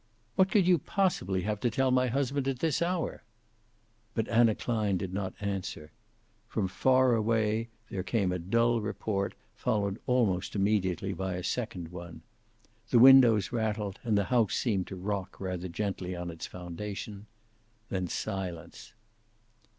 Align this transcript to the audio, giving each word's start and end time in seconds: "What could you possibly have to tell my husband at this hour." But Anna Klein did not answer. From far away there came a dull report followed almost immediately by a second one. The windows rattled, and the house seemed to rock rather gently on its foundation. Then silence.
"What 0.35 0.49
could 0.49 0.65
you 0.67 0.79
possibly 0.79 1.43
have 1.43 1.59
to 1.59 1.69
tell 1.69 1.91
my 1.91 2.07
husband 2.07 2.47
at 2.47 2.57
this 2.57 2.81
hour." 2.81 3.21
But 4.15 4.27
Anna 4.29 4.55
Klein 4.55 4.97
did 4.97 5.13
not 5.13 5.35
answer. 5.39 5.91
From 6.47 6.67
far 6.67 7.13
away 7.13 7.69
there 7.91 8.01
came 8.01 8.31
a 8.31 8.39
dull 8.39 8.81
report 8.81 9.35
followed 9.53 9.99
almost 10.07 10.55
immediately 10.55 11.13
by 11.13 11.35
a 11.35 11.43
second 11.43 11.89
one. 11.89 12.23
The 12.89 12.97
windows 12.97 13.51
rattled, 13.51 13.99
and 14.03 14.17
the 14.17 14.23
house 14.33 14.55
seemed 14.55 14.87
to 14.87 14.95
rock 14.95 15.39
rather 15.39 15.67
gently 15.67 16.15
on 16.15 16.31
its 16.31 16.47
foundation. 16.47 17.27
Then 17.89 18.07
silence. 18.07 18.95